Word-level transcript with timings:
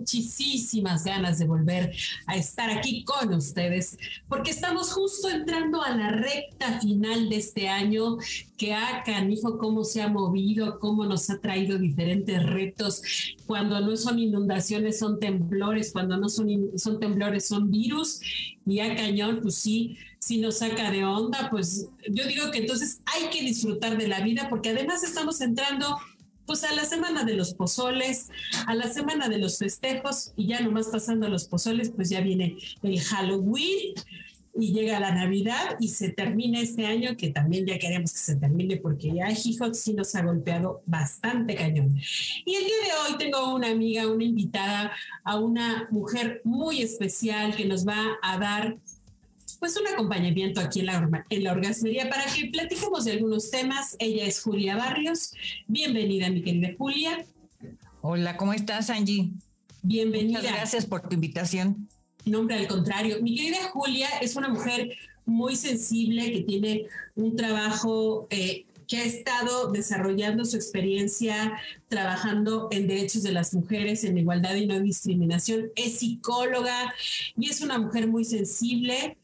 Muchísimas 0.00 1.04
ganas 1.04 1.38
de 1.38 1.46
volver 1.46 1.94
a 2.26 2.36
estar 2.36 2.70
aquí 2.70 3.04
con 3.04 3.34
ustedes, 3.34 3.98
porque 4.28 4.50
estamos 4.50 4.92
justo 4.92 5.28
entrando 5.28 5.82
a 5.82 5.94
la 5.94 6.10
recta 6.10 6.80
final 6.80 7.28
de 7.28 7.36
este 7.36 7.68
año, 7.68 8.16
que 8.56 8.74
ha 8.74 9.02
canijo 9.04 9.58
cómo 9.58 9.84
se 9.84 10.02
ha 10.02 10.08
movido, 10.08 10.78
cómo 10.78 11.04
nos 11.04 11.30
ha 11.30 11.38
traído 11.38 11.78
diferentes 11.78 12.42
retos. 12.42 13.02
Cuando 13.46 13.80
no 13.80 13.96
son 13.96 14.18
inundaciones, 14.18 14.98
son 14.98 15.18
temblores, 15.18 15.92
cuando 15.92 16.16
no 16.16 16.28
son, 16.28 16.48
son 16.76 16.98
temblores, 16.98 17.46
son 17.46 17.70
virus, 17.70 18.20
y 18.66 18.80
a 18.80 18.94
cañón, 18.94 19.40
pues 19.42 19.56
sí, 19.56 19.96
si 20.18 20.38
nos 20.38 20.58
saca 20.58 20.90
de 20.90 21.04
onda, 21.04 21.48
pues 21.50 21.88
yo 22.08 22.26
digo 22.26 22.50
que 22.50 22.58
entonces 22.58 23.00
hay 23.06 23.30
que 23.30 23.40
disfrutar 23.42 23.96
de 23.96 24.08
la 24.08 24.20
vida, 24.20 24.48
porque 24.48 24.70
además 24.70 25.02
estamos 25.02 25.40
entrando 25.40 25.96
pues 26.50 26.64
a 26.64 26.74
la 26.74 26.84
semana 26.84 27.22
de 27.22 27.34
los 27.34 27.54
pozoles, 27.54 28.28
a 28.66 28.74
la 28.74 28.92
semana 28.92 29.28
de 29.28 29.38
los 29.38 29.56
festejos 29.56 30.32
y 30.34 30.48
ya 30.48 30.58
nomás 30.58 30.88
pasando 30.88 31.26
a 31.26 31.28
los 31.28 31.44
pozoles, 31.44 31.92
pues 31.94 32.10
ya 32.10 32.22
viene 32.22 32.56
el 32.82 33.00
Halloween 33.00 33.94
y 34.58 34.72
llega 34.72 34.98
la 34.98 35.14
Navidad 35.14 35.76
y 35.78 35.86
se 35.86 36.08
termina 36.08 36.60
este 36.60 36.86
año, 36.86 37.16
que 37.16 37.30
también 37.30 37.66
ya 37.66 37.78
queremos 37.78 38.12
que 38.12 38.18
se 38.18 38.34
termine 38.34 38.78
porque 38.78 39.14
ya 39.14 39.30
Hijot 39.30 39.74
sí 39.74 39.92
nos 39.92 40.12
ha 40.16 40.24
golpeado 40.24 40.82
bastante 40.86 41.54
cañón. 41.54 41.96
Y 42.44 42.56
el 42.56 42.64
día 42.64 42.76
de 42.84 43.12
hoy 43.12 43.18
tengo 43.18 43.54
una 43.54 43.70
amiga, 43.70 44.08
una 44.08 44.24
invitada, 44.24 44.90
a 45.22 45.38
una 45.38 45.86
mujer 45.92 46.40
muy 46.42 46.82
especial 46.82 47.54
que 47.54 47.64
nos 47.64 47.86
va 47.86 48.18
a 48.24 48.38
dar 48.38 48.76
pues 49.60 49.76
un 49.76 49.86
acompañamiento 49.86 50.60
aquí 50.60 50.80
en 50.80 50.86
la, 50.86 51.24
en 51.28 51.44
la 51.44 51.52
orgasmería 51.52 52.08
para 52.08 52.24
que 52.24 52.46
platiquemos 52.46 53.04
de 53.04 53.12
algunos 53.12 53.50
temas. 53.50 53.94
Ella 53.98 54.24
es 54.24 54.40
Julia 54.40 54.76
Barrios. 54.76 55.34
Bienvenida, 55.68 56.30
mi 56.30 56.42
querida 56.42 56.70
Julia. 56.78 57.24
Hola, 58.00 58.38
¿cómo 58.38 58.54
estás, 58.54 58.88
Angie? 58.88 59.30
Bienvenida. 59.82 60.38
Muchas 60.38 60.56
gracias 60.56 60.86
por 60.86 61.02
tu 61.06 61.14
invitación. 61.14 61.88
Nombre 62.24 62.56
al 62.56 62.66
contrario. 62.68 63.18
Mi 63.20 63.36
querida 63.36 63.68
Julia 63.70 64.08
es 64.22 64.34
una 64.34 64.48
mujer 64.48 64.96
muy 65.26 65.54
sensible 65.56 66.32
que 66.32 66.40
tiene 66.40 66.86
un 67.14 67.36
trabajo 67.36 68.26
eh, 68.30 68.64
que 68.88 68.96
ha 68.96 69.04
estado 69.04 69.70
desarrollando 69.70 70.46
su 70.46 70.56
experiencia 70.56 71.60
trabajando 71.88 72.68
en 72.70 72.88
derechos 72.88 73.22
de 73.22 73.32
las 73.32 73.52
mujeres, 73.52 74.04
en 74.04 74.16
igualdad 74.16 74.54
y 74.54 74.66
no 74.66 74.80
discriminación. 74.80 75.70
Es 75.76 75.98
psicóloga 75.98 76.94
y 77.38 77.50
es 77.50 77.60
una 77.60 77.78
mujer 77.78 78.08
muy 78.08 78.24
sensible 78.24 79.18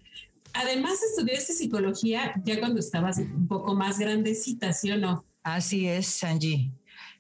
además 0.56 0.98
estudiaste 1.02 1.52
psicología 1.52 2.34
ya 2.44 2.58
cuando 2.58 2.80
estabas 2.80 3.18
un 3.18 3.46
poco 3.46 3.74
más 3.74 3.98
grandecita, 3.98 4.72
¿sí 4.72 4.90
o 4.90 4.98
no? 4.98 5.24
Así 5.42 5.86
es, 5.86 6.06
Sanji. 6.06 6.72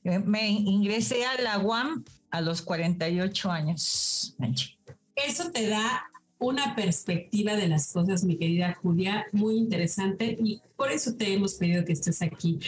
Eh, 0.04 0.18
me 0.18 0.48
ingresé 0.48 1.24
a 1.24 1.40
la 1.40 1.58
UAM 1.58 2.04
a 2.30 2.40
los 2.40 2.62
48 2.62 3.50
años, 3.50 4.34
Angie. 4.38 4.78
Eso 5.14 5.50
te 5.50 5.68
da 5.68 6.04
una 6.38 6.74
perspectiva 6.74 7.56
de 7.56 7.68
las 7.68 7.92
cosas, 7.92 8.24
mi 8.24 8.36
querida 8.36 8.78
Julia, 8.82 9.26
muy 9.32 9.56
interesante 9.56 10.36
y 10.38 10.60
por 10.76 10.92
eso 10.92 11.14
te 11.14 11.32
hemos 11.32 11.54
pedido 11.54 11.84
que 11.84 11.94
estés 11.94 12.20
aquí. 12.20 12.58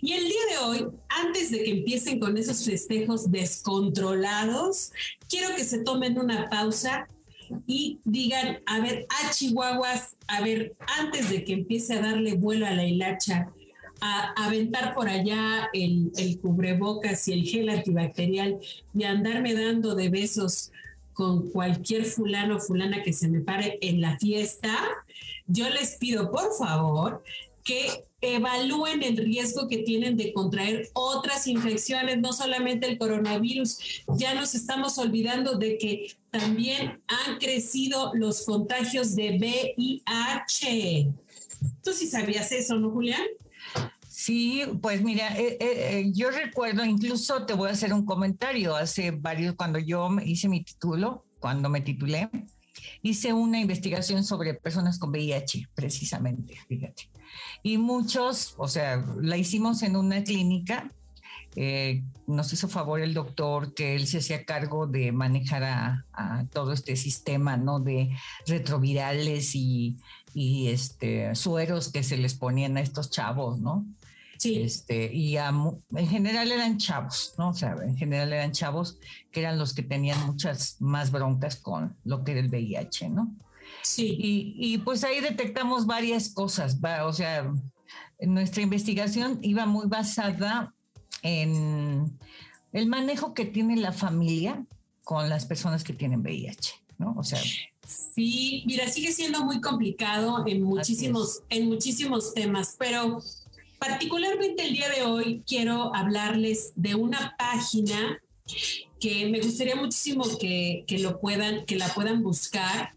Y 0.00 0.12
el 0.12 0.24
día 0.24 0.40
de 0.50 0.58
hoy, 0.64 0.86
antes 1.08 1.50
de 1.50 1.64
que 1.64 1.70
empiecen 1.70 2.20
con 2.20 2.36
esos 2.36 2.64
festejos 2.64 3.30
descontrolados, 3.30 4.92
quiero 5.28 5.54
que 5.56 5.64
se 5.64 5.78
tomen 5.78 6.18
una 6.18 6.48
pausa 6.48 7.08
y 7.66 8.00
digan, 8.04 8.58
a 8.66 8.80
ver, 8.80 9.06
a 9.08 9.30
Chihuahuas, 9.30 10.16
a 10.28 10.40
ver, 10.42 10.76
antes 10.98 11.30
de 11.30 11.44
que 11.44 11.52
empiece 11.52 11.94
a 11.94 12.00
darle 12.00 12.34
vuelo 12.34 12.66
a 12.66 12.70
la 12.70 12.84
hilacha, 12.84 13.50
a 14.00 14.32
aventar 14.44 14.94
por 14.94 15.08
allá 15.08 15.68
el, 15.72 16.12
el 16.16 16.38
cubrebocas 16.38 17.26
y 17.28 17.32
el 17.32 17.44
gel 17.44 17.68
antibacterial 17.70 18.58
y 18.94 19.04
andarme 19.04 19.54
dando 19.54 19.94
de 19.94 20.10
besos 20.10 20.70
con 21.12 21.50
cualquier 21.50 22.04
fulano 22.04 22.56
o 22.56 22.60
fulana 22.60 23.02
que 23.02 23.14
se 23.14 23.28
me 23.28 23.40
pare 23.40 23.78
en 23.80 24.02
la 24.02 24.18
fiesta, 24.18 24.76
yo 25.46 25.68
les 25.70 25.96
pido 25.96 26.30
por 26.30 26.52
favor 26.58 27.22
que 27.64 28.04
evalúen 28.20 29.02
el 29.02 29.16
riesgo 29.16 29.68
que 29.68 29.78
tienen 29.78 30.16
de 30.16 30.32
contraer 30.32 30.88
otras 30.94 31.46
infecciones, 31.46 32.18
no 32.18 32.32
solamente 32.32 32.86
el 32.86 32.98
coronavirus. 32.98 34.04
Ya 34.16 34.34
nos 34.34 34.54
estamos 34.54 34.98
olvidando 34.98 35.56
de 35.56 35.78
que 35.78 36.16
también 36.38 37.02
han 37.06 37.38
crecido 37.38 38.12
los 38.14 38.44
contagios 38.44 39.14
de 39.14 39.38
VIH. 39.38 41.12
¿Tú 41.82 41.92
sí 41.92 42.06
sabías 42.06 42.52
eso, 42.52 42.76
no, 42.76 42.90
Julián? 42.90 43.26
Sí, 44.08 44.62
pues 44.80 45.02
mira, 45.02 45.36
eh, 45.38 45.56
eh, 45.60 45.98
eh, 46.00 46.10
yo 46.12 46.30
recuerdo, 46.30 46.84
incluso 46.84 47.46
te 47.46 47.54
voy 47.54 47.68
a 47.68 47.72
hacer 47.72 47.92
un 47.92 48.04
comentario, 48.04 48.74
hace 48.74 49.10
varios, 49.10 49.54
cuando 49.54 49.78
yo 49.78 50.08
hice 50.24 50.48
mi 50.48 50.64
título, 50.64 51.24
cuando 51.38 51.68
me 51.68 51.80
titulé, 51.80 52.28
hice 53.02 53.32
una 53.32 53.60
investigación 53.60 54.24
sobre 54.24 54.54
personas 54.54 54.98
con 54.98 55.10
VIH, 55.10 55.68
precisamente, 55.74 56.56
fíjate. 56.68 57.10
Y 57.62 57.78
muchos, 57.78 58.54
o 58.56 58.68
sea, 58.68 59.04
la 59.20 59.36
hicimos 59.36 59.82
en 59.82 59.96
una 59.96 60.24
clínica. 60.24 60.92
Eh, 61.58 62.04
nos 62.26 62.52
hizo 62.52 62.68
favor 62.68 63.00
el 63.00 63.14
doctor 63.14 63.72
que 63.72 63.96
él 63.96 64.06
se 64.06 64.18
hacía 64.18 64.44
cargo 64.44 64.86
de 64.86 65.10
manejar 65.10 65.64
a, 65.64 66.04
todo 66.52 66.72
este 66.72 66.96
sistema, 66.96 67.56
¿no? 67.56 67.80
De 67.80 68.10
retrovirales 68.46 69.54
y, 69.54 69.96
y, 70.34 70.68
este, 70.68 71.34
sueros 71.34 71.90
que 71.90 72.02
se 72.02 72.18
les 72.18 72.34
ponían 72.34 72.76
a 72.76 72.80
estos 72.80 73.10
chavos, 73.10 73.58
¿no? 73.58 73.86
Sí. 74.38 74.60
Este, 74.60 75.10
y 75.12 75.38
en 75.38 76.08
general 76.08 76.52
eran 76.52 76.76
chavos, 76.76 77.34
¿no? 77.38 77.48
O 77.48 77.54
sea, 77.54 77.74
en 77.82 77.96
general 77.96 78.32
eran 78.34 78.52
chavos 78.52 78.98
que 79.32 79.40
eran 79.40 79.58
los 79.58 79.72
que 79.72 79.82
tenían 79.82 80.26
muchas 80.26 80.76
más 80.80 81.10
broncas 81.10 81.56
con 81.56 81.96
lo 82.04 82.22
que 82.22 82.32
era 82.32 82.40
el 82.40 82.50
VIH, 82.50 83.08
¿no? 83.08 83.34
Sí. 83.82 84.16
Y, 84.18 84.78
pues 84.78 85.04
ahí 85.04 85.20
detectamos 85.20 85.86
varias 85.86 86.34
cosas, 86.34 86.78
o 87.04 87.12
sea, 87.12 87.50
nuestra 88.20 88.62
investigación 88.62 89.38
iba 89.42 89.64
muy 89.64 89.86
basada 89.86 90.74
en 91.22 92.18
el 92.72 92.86
manejo 92.86 93.34
que 93.34 93.44
tiene 93.44 93.76
la 93.76 93.92
familia 93.92 94.64
con 95.04 95.28
las 95.28 95.46
personas 95.46 95.84
que 95.84 95.92
tienen 95.92 96.20
VIH, 96.20 96.74
¿no? 96.98 97.14
O 97.16 97.24
sea. 97.24 97.40
Sí, 97.86 98.64
mira, 98.66 98.88
sigue 98.88 99.12
siendo 99.12 99.44
muy 99.44 99.60
complicado 99.60 100.44
en 100.46 100.62
muchísimos, 100.62 101.42
en 101.48 101.68
muchísimos 101.68 102.34
temas, 102.34 102.74
pero 102.78 103.22
particularmente 103.78 104.64
el 104.64 104.72
día 104.72 104.90
de 104.90 105.04
hoy 105.04 105.44
quiero 105.46 105.94
hablarles 105.94 106.72
de 106.74 106.96
una 106.96 107.36
página 107.38 108.18
que 108.98 109.28
me 109.28 109.40
gustaría 109.40 109.76
muchísimo 109.76 110.24
que, 110.38 110.84
que 110.86 110.98
lo 110.98 111.20
puedan, 111.20 111.64
que 111.66 111.76
la 111.76 111.88
puedan 111.94 112.22
buscar 112.22 112.96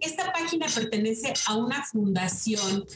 esta 0.00 0.32
página 0.32 0.66
pertenece 0.66 1.32
a 1.46 1.56
una 1.56 1.84
fundación. 1.84 2.86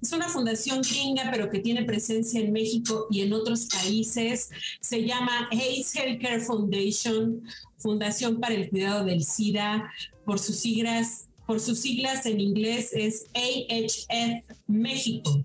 Es 0.00 0.12
una 0.12 0.28
fundación 0.28 0.82
gringa, 0.82 1.28
pero 1.32 1.50
que 1.50 1.58
tiene 1.58 1.84
presencia 1.84 2.40
en 2.40 2.52
México 2.52 3.08
y 3.10 3.22
en 3.22 3.32
otros 3.32 3.66
países. 3.66 4.50
Se 4.80 5.04
llama 5.04 5.48
Hayes 5.50 5.94
Healthcare 5.94 6.40
Foundation, 6.40 7.42
Fundación 7.78 8.40
para 8.40 8.54
el 8.54 8.70
Cuidado 8.70 9.04
del 9.04 9.24
SIDA. 9.24 9.92
Por 10.24 10.38
sus 10.38 10.56
siglas, 10.56 11.28
por 11.46 11.60
sus 11.60 11.80
siglas 11.80 12.26
en 12.26 12.40
inglés 12.40 12.90
es 12.92 13.26
AHF 13.34 14.44
México. 14.66 15.42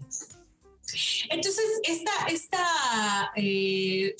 Entonces, 1.29 1.65
esta, 1.83 2.11
esta 2.27 3.31
eh, 3.35 4.15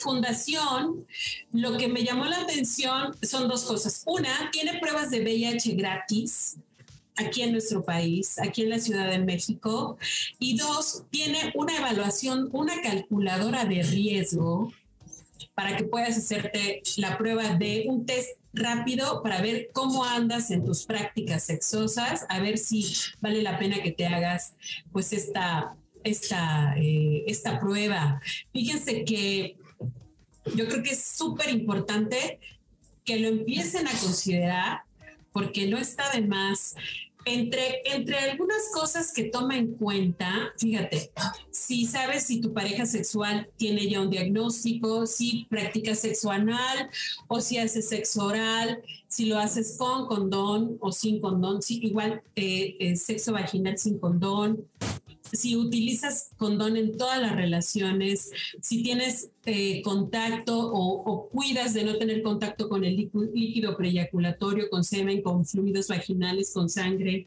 fundación, 0.00 1.06
lo 1.52 1.76
que 1.76 1.88
me 1.88 2.04
llamó 2.04 2.24
la 2.24 2.40
atención 2.40 3.14
son 3.22 3.48
dos 3.48 3.64
cosas. 3.64 4.02
Una, 4.06 4.50
tiene 4.50 4.78
pruebas 4.78 5.10
de 5.10 5.20
VIH 5.20 5.74
gratis 5.74 6.56
aquí 7.16 7.42
en 7.42 7.52
nuestro 7.52 7.84
país, 7.84 8.38
aquí 8.38 8.62
en 8.62 8.70
la 8.70 8.78
Ciudad 8.78 9.08
de 9.08 9.18
México. 9.18 9.98
Y 10.38 10.56
dos, 10.56 11.04
tiene 11.10 11.52
una 11.54 11.76
evaluación, 11.76 12.48
una 12.52 12.80
calculadora 12.80 13.64
de 13.64 13.82
riesgo 13.82 14.72
para 15.54 15.76
que 15.76 15.84
puedas 15.84 16.16
hacerte 16.16 16.82
la 16.96 17.18
prueba 17.18 17.54
de 17.54 17.84
un 17.86 18.06
test 18.06 18.38
rápido 18.52 19.22
para 19.22 19.40
ver 19.42 19.68
cómo 19.72 20.04
andas 20.04 20.50
en 20.50 20.64
tus 20.64 20.84
prácticas 20.84 21.44
sexosas, 21.44 22.24
a 22.28 22.40
ver 22.40 22.58
si 22.58 22.94
vale 23.20 23.42
la 23.42 23.58
pena 23.58 23.82
que 23.82 23.92
te 23.92 24.06
hagas 24.06 24.54
pues 24.90 25.12
esta 25.12 25.76
esta, 26.04 26.74
eh, 26.76 27.24
esta 27.26 27.58
prueba. 27.58 28.20
Fíjense 28.52 29.04
que 29.04 29.56
yo 30.54 30.66
creo 30.66 30.82
que 30.82 30.90
es 30.90 31.04
súper 31.04 31.50
importante 31.50 32.38
que 33.04 33.18
lo 33.18 33.28
empiecen 33.28 33.86
a 33.88 33.92
considerar 33.92 34.82
porque 35.32 35.66
no 35.66 35.78
está 35.78 36.10
de 36.12 36.22
más. 36.22 36.74
Entre, 37.26 37.82
entre 37.84 38.16
algunas 38.16 38.70
cosas 38.72 39.12
que 39.12 39.24
toma 39.24 39.58
en 39.58 39.74
cuenta, 39.74 40.54
fíjate, 40.56 41.12
si 41.50 41.84
sabes 41.84 42.24
si 42.24 42.40
tu 42.40 42.54
pareja 42.54 42.86
sexual 42.86 43.50
tiene 43.58 43.90
ya 43.90 44.00
un 44.00 44.08
diagnóstico, 44.08 45.06
si 45.06 45.46
practica 45.50 45.94
sexo 45.94 46.30
anal 46.30 46.88
o 47.28 47.42
si 47.42 47.58
hace 47.58 47.82
sexo 47.82 48.24
oral, 48.24 48.82
si 49.06 49.26
lo 49.26 49.38
haces 49.38 49.76
con 49.76 50.06
condón 50.06 50.78
o 50.80 50.92
sin 50.92 51.20
condón, 51.20 51.60
si 51.60 51.84
igual 51.84 52.22
eh, 52.36 52.76
eh, 52.80 52.96
sexo 52.96 53.32
vaginal 53.32 53.76
sin 53.76 53.98
condón, 53.98 54.66
si 55.32 55.56
utilizas 55.56 56.30
condón 56.36 56.76
en 56.76 56.96
todas 56.96 57.20
las 57.20 57.34
relaciones, 57.34 58.30
si 58.60 58.82
tienes 58.82 59.30
eh, 59.44 59.82
contacto 59.82 60.58
o, 60.58 61.28
cuidas 61.28 61.74
de 61.74 61.84
no 61.84 61.96
tener 61.96 62.22
contacto 62.22 62.68
con 62.68 62.84
el 62.84 62.96
líquido 62.96 63.76
preyaculatorio, 63.76 64.68
con 64.70 64.84
semen, 64.84 65.22
con 65.22 65.44
fluidos 65.44 65.88
vaginales, 65.88 66.52
con 66.52 66.68
sangre, 66.68 67.26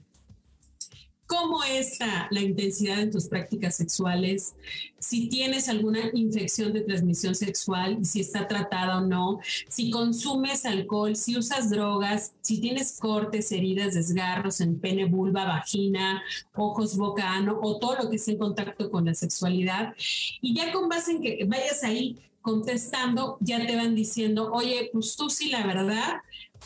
cómo 1.28 1.64
está 1.64 2.28
la 2.31 2.42
intensidad 2.42 3.00
en 3.00 3.12
tus 3.12 3.28
prácticas 3.28 3.75
sexuales, 3.75 4.56
si 5.00 5.28
tienes 5.30 5.68
alguna 5.68 6.00
infección 6.14 6.74
de 6.74 6.81
transmisión 6.81 7.36
sexual 7.36 7.98
y 8.02 8.06
si 8.06 8.22
está 8.22 8.48
tratada 8.48 9.00
o 9.00 9.02
no, 9.02 9.40
si 9.68 9.90
consumes 9.90 10.66
alcohol, 10.66 11.16
si 11.16 11.38
usas 11.38 11.70
drogas, 11.70 12.34
si 12.42 12.60
tienes 12.60 13.00
cortes, 13.00 13.52
heridas, 13.52 13.94
desgarros 13.94 14.62
en 14.62 14.80
pene, 14.80 15.06
vulva, 15.06 15.46
vagina, 15.46 16.22
ojos, 16.56 16.98
boca, 16.98 17.34
ano 17.34 17.60
o 17.62 17.80
todo 17.80 17.96
lo 18.04 18.10
que 18.10 18.18
esté 18.18 18.31
en 18.31 18.38
contacto 18.38 18.90
con 18.90 19.06
la 19.06 19.14
sexualidad. 19.14 19.94
Y 20.42 20.56
ya 20.56 20.72
con 20.72 20.90
base 20.90 21.12
en 21.12 21.22
que 21.22 21.46
vayas 21.46 21.84
ahí 21.84 22.18
contestando, 22.42 23.38
ya 23.40 23.66
te 23.66 23.76
van 23.76 23.96
diciendo, 23.96 24.52
oye, 24.52 24.90
pues 24.92 25.16
tú 25.16 25.30
sí, 25.30 25.50
la 25.50 25.66
verdad, 25.66 26.18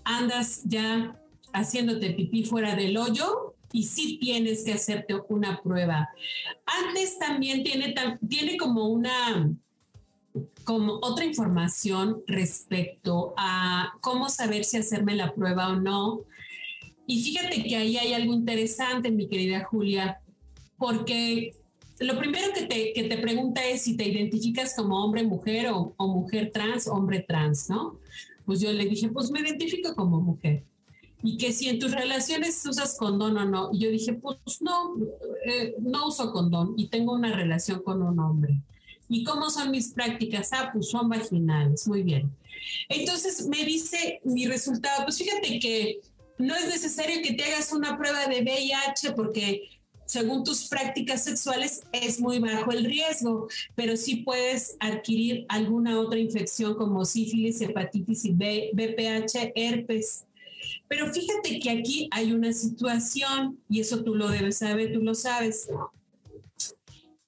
andas 0.03 0.61
ya 0.65 1.19
haciéndote 1.53 2.11
pipí 2.11 2.43
fuera 2.43 2.75
del 2.75 2.97
hoyo 2.97 3.55
y 3.71 3.83
sí 3.83 4.17
tienes 4.19 4.63
que 4.63 4.73
hacerte 4.73 5.15
una 5.29 5.61
prueba. 5.61 6.09
Antes 6.65 7.19
también 7.19 7.63
tiene, 7.63 7.93
tiene 8.27 8.57
como 8.57 8.87
una 8.87 9.51
como 10.63 10.99
otra 11.01 11.25
información 11.25 12.21
respecto 12.27 13.33
a 13.37 13.93
cómo 14.01 14.29
saber 14.29 14.65
si 14.65 14.77
hacerme 14.77 15.15
la 15.15 15.33
prueba 15.33 15.69
o 15.69 15.77
no. 15.77 16.21
Y 17.07 17.23
fíjate 17.23 17.63
que 17.63 17.75
ahí 17.75 17.97
hay 17.97 18.13
algo 18.13 18.33
interesante, 18.33 19.09
mi 19.09 19.27
querida 19.27 19.63
Julia, 19.63 20.19
porque 20.77 21.55
lo 21.99 22.19
primero 22.19 22.53
que 22.53 22.65
te, 22.65 22.93
que 22.93 23.03
te 23.05 23.17
pregunta 23.17 23.65
es 23.65 23.83
si 23.83 23.95
te 23.95 24.07
identificas 24.07 24.75
como 24.75 25.03
hombre, 25.03 25.23
mujer 25.23 25.69
o, 25.69 25.93
o 25.97 26.07
mujer 26.07 26.51
trans, 26.51 26.87
hombre 26.87 27.21
trans, 27.27 27.69
¿no? 27.69 27.99
Pues 28.45 28.59
yo 28.59 28.71
le 28.71 28.85
dije, 28.85 29.09
pues 29.09 29.31
me 29.31 29.39
identifico 29.39 29.95
como 29.95 30.21
mujer 30.21 30.63
y 31.23 31.37
que 31.37 31.51
si 31.51 31.69
en 31.69 31.79
tus 31.79 31.91
relaciones 31.91 32.63
usas 32.65 32.95
condón 32.97 33.37
o 33.37 33.45
no. 33.45 33.69
Y 33.73 33.79
yo 33.79 33.91
dije, 33.91 34.13
pues 34.13 34.37
no, 34.61 34.95
eh, 35.45 35.75
no 35.79 36.07
uso 36.07 36.31
condón 36.31 36.73
y 36.77 36.87
tengo 36.87 37.13
una 37.13 37.35
relación 37.35 37.81
con 37.81 38.01
un 38.01 38.19
hombre. 38.19 38.61
¿Y 39.09 39.23
cómo 39.23 39.49
son 39.49 39.71
mis 39.71 39.89
prácticas? 39.89 40.49
Ah, 40.51 40.69
pues 40.71 40.89
son 40.89 41.09
vaginales, 41.09 41.87
muy 41.87 42.03
bien. 42.03 42.29
Entonces 42.89 43.47
me 43.47 43.63
dice 43.63 44.19
mi 44.23 44.45
resultado, 44.47 45.05
pues 45.05 45.17
fíjate 45.17 45.59
que 45.59 46.01
no 46.37 46.55
es 46.55 46.67
necesario 46.67 47.21
que 47.23 47.33
te 47.33 47.43
hagas 47.45 47.71
una 47.73 47.97
prueba 47.97 48.27
de 48.27 48.41
VIH 48.41 49.13
porque 49.13 49.69
según 50.05 50.43
tus 50.43 50.67
prácticas 50.67 51.25
sexuales 51.25 51.83
es 51.91 52.19
muy 52.19 52.39
bajo 52.39 52.71
el 52.71 52.85
riesgo, 52.85 53.47
pero 53.75 53.97
sí 53.97 54.17
puedes 54.17 54.77
adquirir 54.79 55.45
alguna 55.49 55.99
otra 55.99 56.17
infección 56.17 56.75
como 56.75 57.03
sífilis, 57.05 57.61
hepatitis 57.61 58.25
y 58.25 58.31
B, 58.31 58.71
BPH, 58.73 59.51
herpes. 59.55 60.23
Pero 60.87 61.11
fíjate 61.13 61.59
que 61.59 61.69
aquí 61.69 62.09
hay 62.11 62.31
una 62.31 62.53
situación, 62.53 63.59
y 63.69 63.81
eso 63.81 64.03
tú 64.03 64.15
lo 64.15 64.29
debes 64.29 64.59
saber, 64.59 64.93
tú 64.93 65.01
lo 65.01 65.15
sabes, 65.15 65.67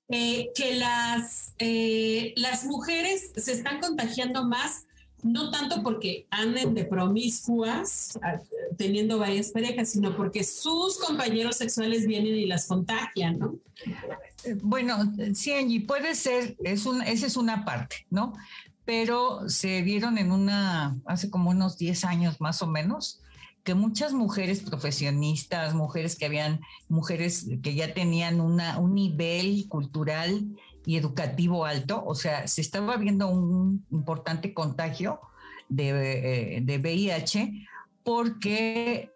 eh, 0.09 0.49
que 0.55 0.75
las, 0.75 1.53
eh, 1.59 2.33
las 2.35 2.65
mujeres 2.65 3.31
se 3.35 3.51
están 3.51 3.79
contagiando 3.79 4.43
más, 4.43 4.85
no 5.21 5.51
tanto 5.51 5.83
porque 5.83 6.25
anden 6.31 6.73
de 6.73 6.85
promiscuas, 6.85 8.17
teniendo 8.77 9.19
varias 9.19 9.49
parejas, 9.49 9.89
sino 9.89 10.15
porque 10.15 10.43
sus 10.43 10.97
compañeros 10.97 11.57
sexuales 11.57 12.07
vienen 12.07 12.35
y 12.35 12.45
las 12.45 12.67
contagian, 12.67 13.37
¿no? 13.37 13.59
Bueno, 14.61 15.13
sí, 15.33 15.53
Angie, 15.53 15.81
puede 15.81 16.15
ser, 16.15 16.55
es 16.63 16.85
un, 16.85 17.01
esa 17.01 17.27
es 17.27 17.37
una 17.37 17.65
parte, 17.65 18.07
¿no? 18.09 18.33
Pero 18.85 19.47
se 19.49 19.83
dieron 19.83 20.17
en 20.17 20.31
una, 20.31 20.97
hace 21.05 21.29
como 21.29 21.51
unos 21.51 21.77
10 21.77 22.05
años 22.05 22.41
más 22.41 22.61
o 22.61 22.67
menos, 22.67 23.21
que 23.69 23.75
muchas 23.75 24.13
mujeres 24.13 24.61
profesionistas, 24.61 25.75
mujeres 25.75 26.15
que 26.15 26.25
habían, 26.25 26.59
mujeres 26.87 27.45
que 27.61 27.75
ya 27.75 27.93
tenían 27.93 28.41
una, 28.41 28.79
un 28.79 28.95
nivel 28.95 29.67
cultural 29.69 30.43
y 30.87 30.97
educativo 30.97 31.65
alto, 31.65 32.03
o 32.03 32.15
sea, 32.15 32.47
se 32.47 32.61
estaba 32.61 32.97
viendo 32.97 33.27
un 33.27 33.85
importante 33.91 34.55
contagio 34.55 35.19
de, 35.67 36.55
eh, 36.55 36.61
de 36.61 36.77
VIH 36.79 37.67
porque 38.03 39.11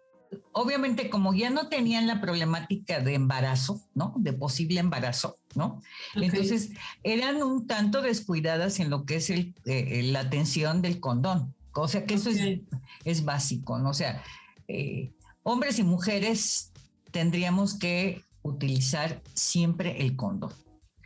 obviamente 0.52 1.10
como 1.10 1.34
ya 1.34 1.50
no 1.50 1.66
tenían 1.66 2.06
la 2.06 2.20
problemática 2.20 3.00
de 3.00 3.14
embarazo, 3.14 3.80
¿no? 3.92 4.14
De 4.18 4.34
posible 4.34 4.78
embarazo, 4.78 5.36
¿no? 5.56 5.82
Entonces 6.14 6.70
eran 7.02 7.42
un 7.42 7.66
tanto 7.66 8.02
descuidadas 8.02 8.78
en 8.78 8.88
lo 8.88 9.04
que 9.04 9.16
es 9.16 9.30
el, 9.30 9.52
eh, 9.64 10.04
la 10.04 10.20
atención 10.20 10.80
del 10.80 11.00
condón. 11.00 11.56
O 11.72 11.88
sea 11.88 12.06
que 12.06 12.14
eso 12.14 12.30
es, 12.30 12.60
es, 13.04 13.24
básico, 13.24 13.80
¿no? 13.80 13.90
O 13.90 13.94
sea, 13.94 14.22
eh, 14.68 15.12
hombres 15.42 15.78
y 15.78 15.84
mujeres 15.84 16.72
tendríamos 17.10 17.74
que 17.74 18.22
utilizar 18.42 19.22
siempre 19.34 20.00
el 20.02 20.16
condón. 20.16 20.52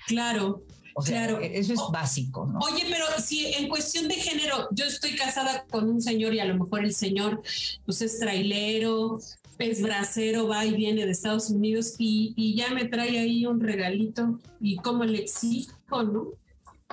Claro. 0.06 0.62
O 0.94 1.02
sea, 1.02 1.26
claro. 1.26 1.40
E-, 1.43 1.58
eso 1.58 1.75
es 1.75 1.81
básico, 1.93 2.46
¿no? 2.46 2.58
Oye, 2.60 2.84
pero 2.90 3.06
si 3.22 3.46
en 3.55 3.69
cuestión 3.69 4.08
de 4.08 4.14
género, 4.14 4.69
yo 4.72 4.84
estoy 4.84 5.14
casada 5.14 5.64
con 5.70 5.88
un 5.88 6.02
señor 6.02 6.34
y 6.34 6.40
a 6.40 6.44
lo 6.44 6.56
mejor 6.64 6.84
el 6.84 6.94
señor 6.94 7.43
pues 7.84 8.02
es 8.02 8.19
trailero, 8.19 9.20
es 9.58 9.82
bracero, 9.82 10.49
va 10.49 10.64
y 10.64 10.72
viene 10.72 11.04
de 11.04 11.12
Estados 11.12 11.50
Unidos 11.50 11.94
y, 11.99 12.32
y 12.37 12.56
ya 12.56 12.70
me 12.70 12.87
trae 12.87 13.19
ahí 13.19 13.46
un 13.46 13.61
regalito 13.61 14.40
y 14.61 14.76
cómo 14.76 15.04
le 15.04 15.19
exijo, 15.19 16.02
¿no? 16.02 16.28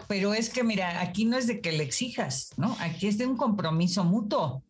Pero 0.08 0.34
es 0.34 0.50
que, 0.50 0.64
mira, 0.64 1.02
aquí 1.02 1.26
no 1.26 1.38
es 1.38 1.48
de 1.48 1.62
que 1.62 1.72
le 1.72 1.84
exijas, 1.84 2.52
¿no? 2.58 2.76
Aquí 2.80 3.08
es 3.08 3.18
de 3.18 3.26
un 3.26 3.38
compromiso 3.38 4.04
mutuo, 4.04 4.62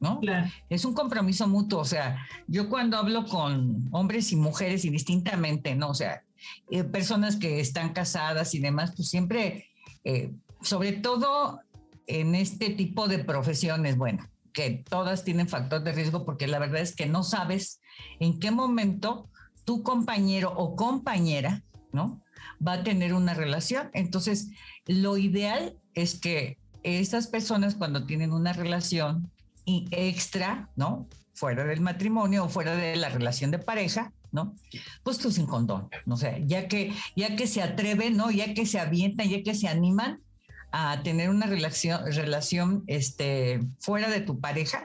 ¿no? 0.00 0.20
Claro. 0.20 0.50
Es 0.68 0.84
un 0.84 0.94
compromiso 0.94 1.46
mutuo. 1.46 1.80
O 1.80 1.84
sea, 1.84 2.26
yo 2.46 2.68
cuando 2.68 2.96
hablo 2.96 3.26
con 3.26 3.88
hombres 3.92 4.32
y 4.32 4.36
mujeres 4.36 4.84
indistintamente, 4.84 5.74
¿no? 5.74 5.90
O 5.90 5.94
sea, 5.94 6.22
eh, 6.70 6.84
personas 6.84 7.36
que 7.36 7.60
están 7.60 7.92
casadas 7.92 8.54
y 8.54 8.58
demás, 8.58 8.92
pues 8.96 9.08
siempre, 9.08 9.70
eh, 10.04 10.32
sobre 10.60 10.92
todo 10.92 11.60
en 12.06 12.34
este 12.34 12.70
tipo 12.70 13.08
de 13.08 13.18
profesiones, 13.18 13.96
bueno, 13.96 14.28
que 14.52 14.84
todas 14.88 15.24
tienen 15.24 15.48
factor 15.48 15.82
de 15.82 15.92
riesgo 15.92 16.24
porque 16.24 16.46
la 16.46 16.58
verdad 16.58 16.80
es 16.80 16.94
que 16.94 17.06
no 17.06 17.22
sabes 17.22 17.80
en 18.20 18.38
qué 18.38 18.50
momento 18.50 19.28
tu 19.64 19.82
compañero 19.82 20.52
o 20.54 20.76
compañera, 20.76 21.62
¿no? 21.92 22.20
va 22.66 22.74
a 22.74 22.82
tener 22.82 23.14
una 23.14 23.34
relación. 23.34 23.90
Entonces, 23.92 24.50
lo 24.86 25.16
ideal 25.16 25.76
es 25.94 26.18
que 26.18 26.58
esas 26.82 27.28
personas 27.28 27.74
cuando 27.74 28.04
tienen 28.04 28.32
una 28.32 28.52
relación 28.52 29.30
extra, 29.66 30.70
¿no? 30.76 31.08
Fuera 31.34 31.64
del 31.64 31.80
matrimonio 31.80 32.44
o 32.44 32.48
fuera 32.48 32.76
de 32.76 32.96
la 32.96 33.08
relación 33.08 33.50
de 33.50 33.58
pareja, 33.58 34.12
¿no? 34.30 34.54
Pues 35.02 35.18
tú 35.18 35.30
sin 35.30 35.46
condón, 35.46 35.88
¿no? 36.06 36.16
sé 36.16 36.42
ya 36.46 36.68
que, 36.68 36.92
ya 37.16 37.36
que 37.36 37.46
se 37.46 37.62
atreven, 37.62 38.16
¿no? 38.16 38.30
Ya 38.30 38.54
que 38.54 38.66
se 38.66 38.78
avientan, 38.78 39.28
ya 39.28 39.42
que 39.42 39.54
se 39.54 39.68
animan 39.68 40.20
a 40.72 41.02
tener 41.02 41.30
una 41.30 41.46
relación, 41.46 42.00
relación 42.12 42.82
este, 42.88 43.60
fuera 43.78 44.10
de 44.10 44.20
tu 44.20 44.40
pareja, 44.40 44.84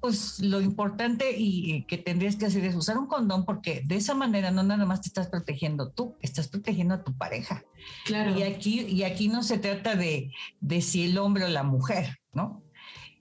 pues 0.00 0.40
lo 0.40 0.60
importante 0.60 1.32
y 1.36 1.84
que 1.84 1.96
tendrías 1.96 2.34
que 2.34 2.46
hacer 2.46 2.64
es 2.64 2.74
usar 2.74 2.98
un 2.98 3.06
condón 3.06 3.44
porque 3.44 3.82
de 3.84 3.96
esa 3.96 4.14
manera 4.14 4.50
no 4.50 4.64
nada 4.64 4.84
más 4.84 5.00
te 5.00 5.08
estás 5.08 5.28
protegiendo 5.28 5.90
tú, 5.90 6.16
estás 6.20 6.48
protegiendo 6.48 6.94
a 6.94 7.04
tu 7.04 7.16
pareja. 7.16 7.64
Claro. 8.04 8.36
Y 8.36 8.42
aquí, 8.42 8.80
y 8.80 9.04
aquí 9.04 9.28
no 9.28 9.44
se 9.44 9.58
trata 9.58 9.94
de, 9.94 10.32
de 10.60 10.82
si 10.82 11.04
el 11.04 11.18
hombre 11.18 11.44
o 11.44 11.48
la 11.48 11.62
mujer, 11.62 12.18
¿no? 12.32 12.61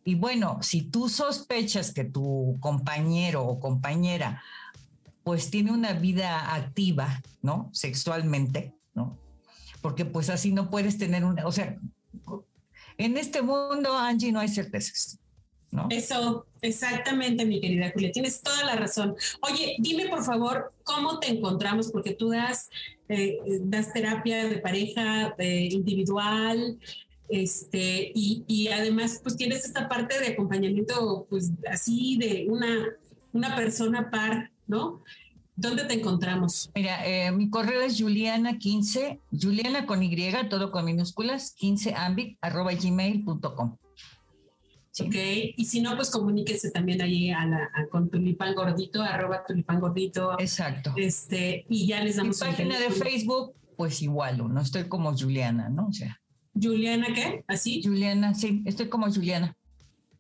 Y 0.03 0.15
bueno, 0.15 0.59
si 0.61 0.81
tú 0.81 1.09
sospechas 1.09 1.93
que 1.93 2.03
tu 2.03 2.57
compañero 2.59 3.45
o 3.45 3.59
compañera 3.59 4.41
pues 5.23 5.51
tiene 5.51 5.71
una 5.71 5.93
vida 5.93 6.55
activa, 6.55 7.21
¿no? 7.41 7.69
Sexualmente, 7.73 8.73
¿no? 8.95 9.19
Porque 9.81 10.05
pues 10.05 10.29
así 10.29 10.51
no 10.51 10.69
puedes 10.69 10.97
tener 10.97 11.23
una, 11.23 11.45
o 11.45 11.51
sea, 11.51 11.77
en 12.97 13.17
este 13.17 13.41
mundo, 13.41 13.95
Angie, 13.97 14.31
no 14.31 14.39
hay 14.39 14.47
certezas. 14.47 15.19
¿no? 15.69 15.87
Eso, 15.89 16.47
exactamente, 16.61 17.45
mi 17.45 17.61
querida 17.61 17.91
Julia, 17.93 18.11
tienes 18.11 18.41
toda 18.41 18.65
la 18.65 18.75
razón. 18.75 19.15
Oye, 19.41 19.77
dime 19.79 20.09
por 20.09 20.23
favor, 20.23 20.73
¿cómo 20.83 21.19
te 21.19 21.29
encontramos? 21.29 21.91
Porque 21.91 22.13
tú 22.13 22.29
das, 22.29 22.69
eh, 23.07 23.39
das 23.61 23.93
terapia 23.93 24.49
de 24.49 24.57
pareja, 24.57 25.33
individual, 25.39 26.77
este, 27.31 28.11
y, 28.13 28.43
y, 28.47 28.67
además 28.67 29.19
pues 29.23 29.37
tienes 29.37 29.65
esta 29.65 29.87
parte 29.87 30.19
de 30.19 30.33
acompañamiento, 30.33 31.25
pues 31.29 31.51
así 31.71 32.17
de 32.17 32.45
una, 32.49 32.67
una 33.31 33.55
persona 33.55 34.11
par, 34.11 34.51
¿no? 34.67 35.01
¿Dónde 35.55 35.85
te 35.85 35.93
encontramos? 35.93 36.71
Mira, 36.75 37.05
eh, 37.05 37.31
mi 37.31 37.49
correo 37.49 37.81
es 37.81 38.01
juliana15, 38.01 39.19
juliana 39.31 39.85
con 39.85 40.01
Y, 40.01 40.15
todo 40.49 40.71
con 40.71 40.85
minúsculas, 40.85 41.55
15ambic, 41.55 42.37
arroba 42.41 42.73
gmail.com. 42.73 43.77
Ok, 44.99 45.15
y 45.55 45.65
si 45.65 45.81
no, 45.81 45.95
pues 45.95 46.09
comuníquese 46.09 46.69
también 46.71 47.01
ahí 47.01 47.31
a 47.31 47.45
la, 47.45 47.69
con 47.89 48.09
Tulipán 48.09 48.53
Gordito, 48.53 49.01
arroba 49.01 49.45
Tulipán 49.45 49.79
Gordito. 49.79 50.37
Exacto. 50.37 50.93
Este, 50.97 51.65
y 51.69 51.87
ya 51.87 52.03
les 52.03 52.17
damos 52.17 52.41
Mi 52.41 52.47
página 52.47 52.77
de 52.77 52.89
Facebook, 52.89 53.53
pues 53.77 54.01
igual, 54.01 54.53
no 54.53 54.59
estoy 54.59 54.85
como 54.85 55.15
Juliana, 55.17 55.69
¿no? 55.69 55.87
O 55.87 55.93
sea. 55.93 56.20
¿Juliana 56.59 57.07
qué? 57.13 57.43
¿Así? 57.47 57.81
Juliana, 57.83 58.33
sí, 58.33 58.61
estoy 58.65 58.89
como 58.89 59.11
Juliana. 59.11 59.55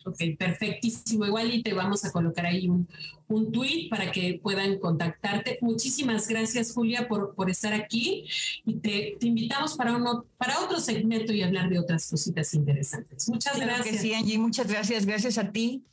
Ok, 0.05 0.17
perfectísimo. 0.37 1.25
Igual 1.25 1.53
y 1.53 1.61
te 1.61 1.73
vamos 1.73 2.03
a 2.05 2.11
colocar 2.11 2.45
ahí 2.45 2.67
un, 2.67 2.87
un 3.27 3.51
tweet 3.51 3.87
para 3.89 4.11
que 4.11 4.39
puedan 4.41 4.79
contactarte. 4.79 5.59
Muchísimas 5.61 6.27
gracias, 6.27 6.73
Julia, 6.73 7.07
por, 7.07 7.35
por 7.35 7.49
estar 7.49 7.73
aquí 7.73 8.25
y 8.65 8.75
te, 8.75 9.17
te, 9.19 9.27
invitamos 9.27 9.75
para, 9.75 9.95
uno, 9.95 10.25
para 10.37 10.59
otro 10.59 10.79
segmento 10.79 11.33
y 11.33 11.43
hablar 11.43 11.69
de 11.69 11.79
otras 11.79 12.09
cositas 12.09 12.53
interesantes. 12.53 13.29
Muchas 13.29 13.53
claro 13.53 13.73
gracias. 13.75 13.95
Que 13.95 14.01
sí, 14.01 14.13
Angie, 14.13 14.39
muchas 14.39 14.67
gracias. 14.67 15.05
Gracias 15.05 15.37
a 15.37 15.51
ti. 15.51 15.83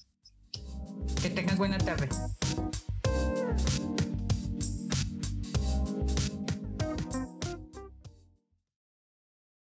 Que 1.20 1.30
tengas 1.30 1.58
buena 1.58 1.78
tarde. 1.78 2.08